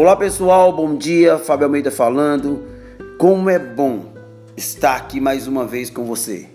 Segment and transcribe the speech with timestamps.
[0.00, 1.38] Olá pessoal, bom dia.
[1.38, 2.62] Fábio Almeida falando.
[3.18, 4.14] Como é bom
[4.56, 6.46] estar aqui mais uma vez com você.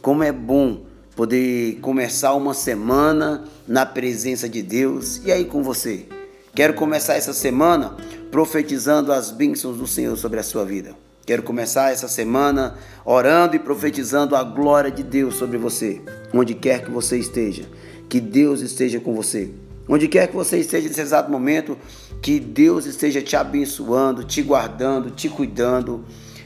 [0.00, 0.82] Como é bom
[1.16, 6.06] poder começar uma semana na presença de Deus e aí com você.
[6.54, 7.96] Quero começar essa semana
[8.30, 10.94] profetizando as bênçãos do Senhor sobre a sua vida.
[11.26, 16.00] Quero começar essa semana orando e profetizando a glória de Deus sobre você,
[16.32, 17.64] onde quer que você esteja.
[18.08, 19.50] Que Deus esteja com você.
[19.88, 21.76] Onde quer que você esteja nesse exato momento,
[22.20, 26.04] que Deus esteja te abençoando, te guardando, te cuidando,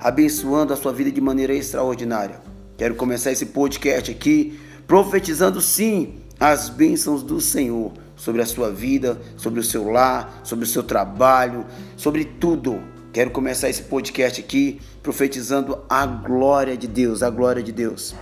[0.00, 2.40] abençoando a sua vida de maneira extraordinária.
[2.76, 9.20] Quero começar esse podcast aqui profetizando sim as bênçãos do Senhor sobre a sua vida,
[9.36, 11.66] sobre o seu lar, sobre o seu trabalho,
[11.96, 12.80] sobre tudo.
[13.12, 18.14] Quero começar esse podcast aqui profetizando a glória de Deus, a glória de Deus.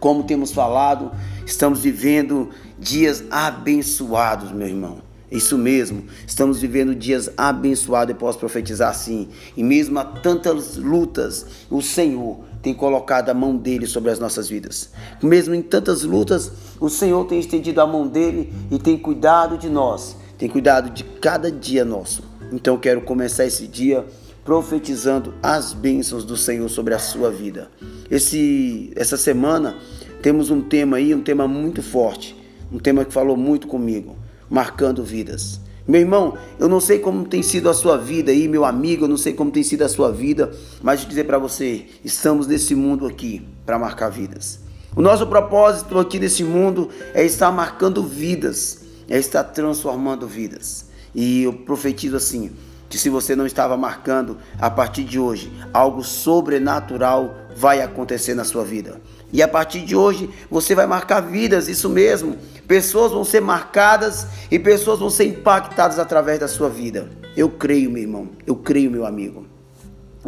[0.00, 1.12] Como temos falado,
[1.44, 2.50] estamos vivendo
[2.82, 4.98] dias abençoados, meu irmão.
[5.30, 9.28] Isso mesmo, estamos vivendo dias abençoados e posso profetizar assim.
[9.56, 14.48] E mesmo a tantas lutas, o Senhor tem colocado a mão dele sobre as nossas
[14.48, 14.90] vidas.
[15.22, 19.70] Mesmo em tantas lutas, o Senhor tem estendido a mão dele e tem cuidado de
[19.70, 22.22] nós, tem cuidado de cada dia nosso.
[22.52, 24.04] Então quero começar esse dia
[24.44, 27.70] profetizando as bênçãos do Senhor sobre a sua vida.
[28.10, 29.76] Esse, essa semana
[30.20, 32.36] temos um tema aí, um tema muito forte,
[32.72, 34.16] um tema que falou muito comigo,
[34.48, 35.60] marcando vidas.
[35.86, 39.08] Meu irmão, eu não sei como tem sido a sua vida aí, meu amigo, eu
[39.08, 42.74] não sei como tem sido a sua vida, mas de dizer para você, estamos nesse
[42.74, 44.60] mundo aqui para marcar vidas.
[44.94, 50.86] O nosso propósito aqui nesse mundo é estar marcando vidas, é estar transformando vidas.
[51.14, 52.52] E eu profetizo assim:
[52.92, 58.44] que se você não estava marcando, a partir de hoje, algo sobrenatural vai acontecer na
[58.44, 59.00] sua vida.
[59.32, 62.36] E a partir de hoje, você vai marcar vidas, isso mesmo.
[62.68, 67.08] Pessoas vão ser marcadas e pessoas vão ser impactadas através da sua vida.
[67.34, 69.46] Eu creio, meu irmão, eu creio, meu amigo.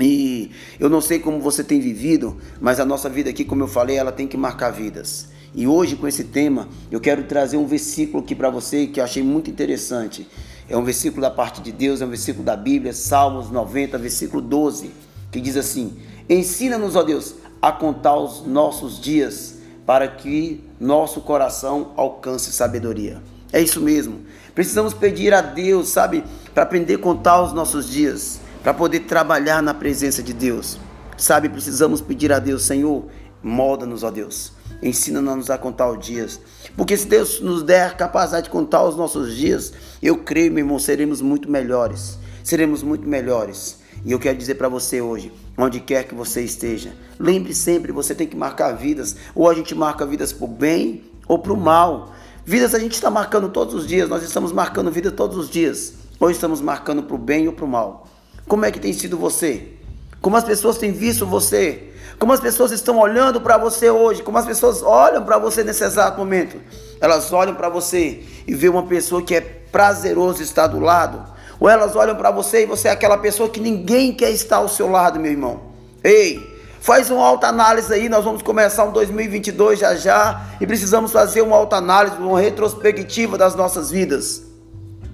[0.00, 3.68] E eu não sei como você tem vivido, mas a nossa vida aqui, como eu
[3.68, 5.28] falei, ela tem que marcar vidas.
[5.54, 9.04] E hoje, com esse tema, eu quero trazer um versículo aqui para você que eu
[9.04, 10.26] achei muito interessante.
[10.68, 14.40] É um versículo da parte de Deus, é um versículo da Bíblia, Salmos 90, versículo
[14.40, 14.90] 12,
[15.30, 15.96] que diz assim:
[16.28, 23.22] Ensina-nos, ó Deus, a contar os nossos dias, para que nosso coração alcance sabedoria.
[23.52, 24.20] É isso mesmo.
[24.54, 26.24] Precisamos pedir a Deus, sabe,
[26.54, 30.78] para aprender a contar os nossos dias, para poder trabalhar na presença de Deus.
[31.16, 33.04] Sabe, precisamos pedir a Deus, Senhor,
[33.42, 34.52] molda-nos, ó Deus.
[34.84, 36.38] Ensina-nos a contar os dias.
[36.76, 39.72] Porque se Deus nos der a capacidade de contar os nossos dias,
[40.02, 42.18] eu creio, meu irmão, seremos muito melhores.
[42.42, 43.78] Seremos muito melhores.
[44.04, 48.14] E eu quero dizer para você hoje, onde quer que você esteja, lembre sempre, você
[48.14, 49.16] tem que marcar vidas.
[49.34, 52.14] Ou a gente marca vidas para o bem ou para o mal.
[52.44, 55.94] Vidas a gente está marcando todos os dias, nós estamos marcando vida todos os dias.
[56.20, 58.06] Ou estamos marcando para o bem ou para o mal.
[58.46, 59.68] Como é que tem sido você?
[60.20, 61.93] Como as pessoas têm visto você?
[62.18, 64.22] Como as pessoas estão olhando para você hoje?
[64.22, 66.60] Como as pessoas olham para você nesse exato momento?
[67.00, 71.68] Elas olham para você e vê uma pessoa que é prazeroso estar do lado ou
[71.68, 74.90] elas olham para você e você é aquela pessoa que ninguém quer estar ao seu
[74.90, 75.62] lado, meu irmão.
[76.02, 76.38] Ei,
[76.80, 81.56] faz uma autoanálise aí, nós vamos começar um 2022 já já e precisamos fazer uma
[81.56, 84.42] autoanálise, uma retrospectiva das nossas vidas.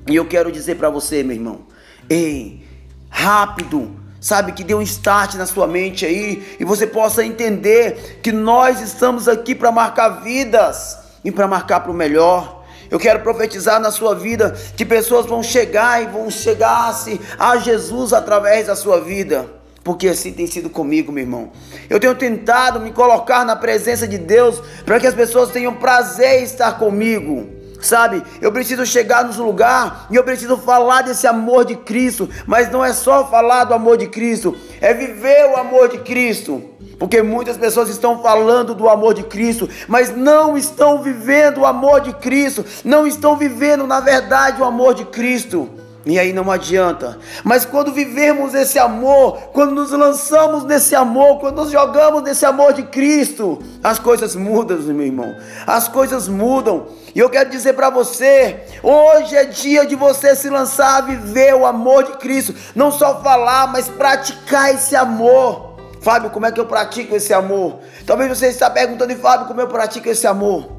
[0.09, 1.61] E eu quero dizer para você, meu irmão,
[2.09, 2.67] ei,
[3.09, 8.31] rápido, sabe, que dê um start na sua mente aí e você possa entender que
[8.31, 12.65] nós estamos aqui para marcar vidas e para marcar para o melhor.
[12.91, 18.13] Eu quero profetizar na sua vida que pessoas vão chegar e vão chegar-se a Jesus
[18.13, 19.49] através da sua vida.
[19.83, 21.53] Porque assim tem sido comigo, meu irmão.
[21.89, 26.41] Eu tenho tentado me colocar na presença de Deus para que as pessoas tenham prazer
[26.41, 27.60] em estar comigo.
[27.81, 32.71] Sabe, eu preciso chegar nos lugar e eu preciso falar desse amor de Cristo, mas
[32.71, 36.63] não é só falar do amor de Cristo, é viver o amor de Cristo.
[36.99, 42.03] Porque muitas pessoas estão falando do amor de Cristo, mas não estão vivendo o amor
[42.03, 45.71] de Cristo, não estão vivendo na verdade o amor de Cristo.
[46.07, 47.19] E aí não adianta.
[47.45, 52.73] Mas quando vivemos esse amor, quando nos lançamos nesse amor, quando nos jogamos nesse amor
[52.73, 55.37] de Cristo, as coisas mudam, meu irmão.
[55.67, 56.87] As coisas mudam.
[57.15, 61.55] E eu quero dizer para você, hoje é dia de você se lançar a viver
[61.55, 65.71] o amor de Cristo, não só falar, mas praticar esse amor.
[66.01, 67.81] Fábio, como é que eu pratico esse amor?
[68.07, 70.71] Talvez você está perguntando, Fábio, como eu pratico esse amor?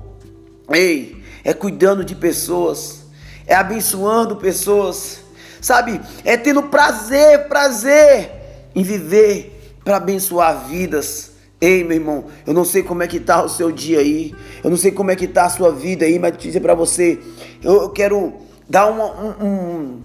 [0.68, 3.00] Ei, é cuidando de pessoas,
[3.46, 5.20] é abençoando pessoas,
[5.60, 6.00] sabe?
[6.24, 8.32] É tendo prazer, prazer
[8.76, 11.32] em viver para abençoar vidas.
[11.60, 14.34] Ei, meu irmão, eu não sei como é que tá o seu dia aí,
[14.64, 17.20] eu não sei como é que tá a sua vida aí, mas dizer para você,
[17.62, 18.34] eu quero
[18.68, 20.02] uma, um, um,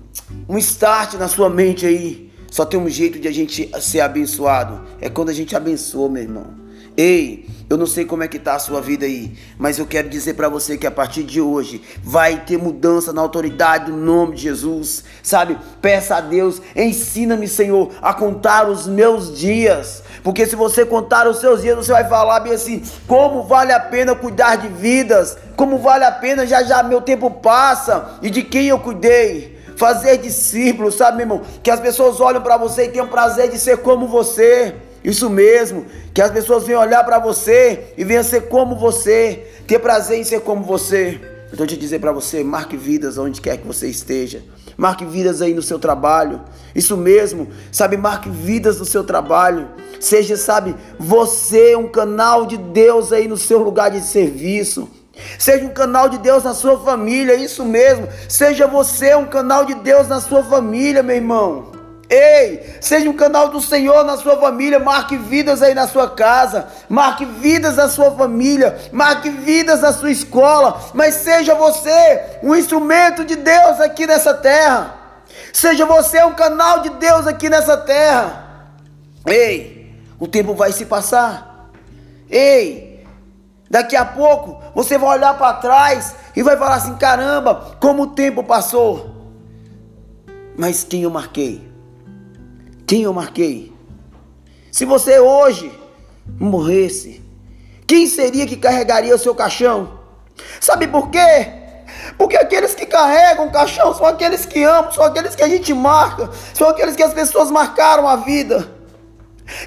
[0.49, 2.27] um start na sua mente aí.
[2.51, 4.81] Só tem um jeito de a gente ser abençoado.
[5.01, 6.55] É quando a gente abençoa, meu irmão.
[6.97, 10.09] Ei, eu não sei como é que tá a sua vida aí, mas eu quero
[10.09, 14.37] dizer para você que a partir de hoje vai ter mudança na autoridade do nome
[14.37, 15.03] de Jesus.
[15.21, 15.59] Sabe?
[15.83, 20.05] Peça a Deus, ensina-me, Senhor, a contar os meus dias.
[20.23, 23.81] Porque se você contar os seus dias, você vai falar bem assim: como vale a
[23.81, 25.37] pena cuidar de vidas?
[25.57, 29.57] Como vale a pena já já meu tempo passa e de quem eu cuidei?
[29.77, 31.43] Fazer discípulos, sabe, meu irmão?
[31.65, 34.73] Que as pessoas olham para você e tenham prazer de ser como você.
[35.07, 39.79] Isso mesmo, que as pessoas venham olhar para você e venham ser como você, ter
[39.79, 41.21] prazer em ser como você.
[41.47, 44.43] Eu estou te dizer para você, marque vidas onde quer que você esteja.
[44.77, 46.41] Marque vidas aí no seu trabalho.
[46.75, 49.69] Isso mesmo, sabe, marque vidas no seu trabalho.
[50.01, 54.91] Seja, sabe, você um canal de Deus aí no seu lugar de serviço.
[55.39, 58.09] Seja um canal de Deus na sua família, isso mesmo.
[58.29, 61.76] Seja você um canal de Deus na sua família, meu irmão.
[62.09, 66.69] Ei, seja um canal do Senhor na sua família, marque vidas aí na sua casa,
[66.89, 73.25] marque vidas na sua família, marque vidas na sua escola, mas seja você um instrumento
[73.25, 74.95] de Deus aqui nessa terra.
[75.53, 78.71] Seja você um canal de Deus aqui nessa terra.
[79.27, 81.71] Ei, o tempo vai se passar.
[82.31, 83.05] Ei,
[83.69, 88.07] daqui a pouco você vai olhar para trás e vai falar assim: caramba, como o
[88.09, 89.11] tempo passou.
[90.57, 91.76] Mas quem eu marquei?
[92.87, 93.75] Quem eu marquei?
[94.71, 95.77] Se você hoje
[96.39, 97.21] morresse,
[97.87, 99.99] quem seria que carregaria o seu caixão?
[100.61, 101.53] Sabe por quê?
[102.17, 105.75] Porque aqueles que carregam o caixão são aqueles que amam, são aqueles que a gente
[105.75, 108.73] marca, são aqueles que as pessoas marcaram a vida.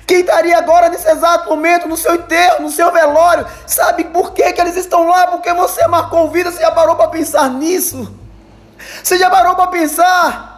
[0.06, 4.52] Quem estaria agora nesse exato momento no seu enterro, no seu velório, sabe por que,
[4.54, 5.28] que eles estão lá?
[5.28, 8.14] Porque você marcou vida, você já parou para pensar nisso?
[9.04, 10.49] Você já parou para pensar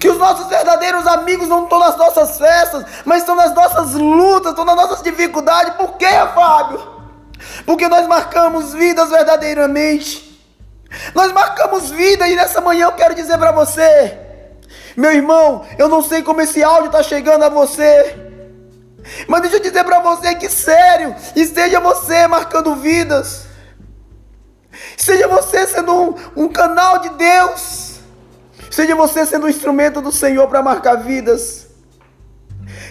[0.00, 4.52] que os nossos verdadeiros amigos não estão nas nossas festas, mas estão nas nossas lutas,
[4.52, 5.74] estão nas nossas dificuldades.
[5.74, 6.80] Por quê, Fábio?
[7.66, 10.26] Porque nós marcamos vidas verdadeiramente.
[11.14, 14.18] Nós marcamos vida e nessa manhã eu quero dizer para você,
[14.96, 18.16] meu irmão, eu não sei como esse áudio está chegando a você.
[19.28, 23.44] Mas deixa eu dizer para você que sério, esteja você marcando vidas.
[24.96, 26.14] Seja você sendo um,
[26.44, 27.89] um canal de Deus
[28.70, 31.66] Seja você sendo um instrumento do Senhor para marcar vidas.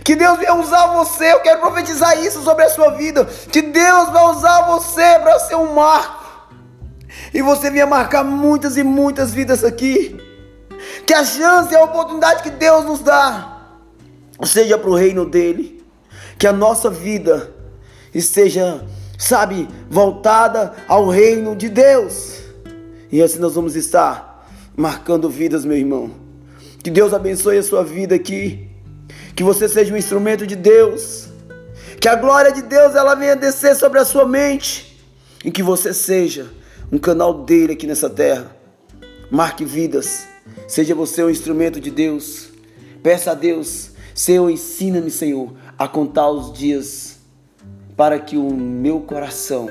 [0.03, 1.31] Que Deus venha usar você.
[1.31, 3.23] Eu quero profetizar isso sobre a sua vida.
[3.25, 6.19] Que Deus vai usar você para ser um marco.
[7.33, 10.19] E você venha marcar muitas e muitas vidas aqui.
[11.05, 13.57] Que a chance e a oportunidade que Deus nos dá
[14.43, 15.85] seja para o reino dele.
[16.37, 17.53] Que a nossa vida
[18.13, 18.85] esteja,
[19.17, 22.39] sabe, voltada ao reino de Deus.
[23.11, 24.29] E assim nós vamos estar
[24.79, 26.09] marcando vidas, meu irmão.
[26.81, 28.69] Que Deus abençoe a sua vida aqui.
[29.35, 31.27] Que você seja um instrumento de Deus.
[31.99, 34.97] Que a glória de Deus ela venha descer sobre a sua mente.
[35.43, 36.49] E que você seja
[36.89, 38.55] um canal dele aqui nessa terra.
[39.29, 40.25] Marque vidas.
[40.65, 42.47] Seja você um instrumento de Deus.
[43.03, 47.19] Peça a Deus, Senhor, ensina-me, Senhor, a contar os dias
[47.97, 49.69] para que o meu coração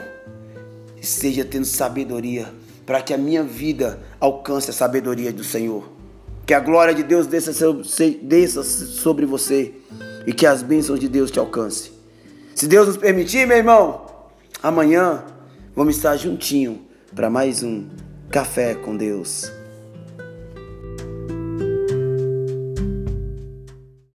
[1.00, 2.57] esteja tendo sabedoria
[2.88, 5.92] para que a minha vida alcance a sabedoria do Senhor.
[6.46, 7.52] Que a glória de Deus desça,
[8.62, 9.74] sobre você
[10.26, 11.92] e que as bênçãos de Deus te alcance.
[12.54, 14.06] Se Deus nos permitir, meu irmão,
[14.62, 15.22] amanhã
[15.76, 16.80] vamos estar juntinho
[17.14, 17.86] para mais um
[18.30, 19.57] café com Deus.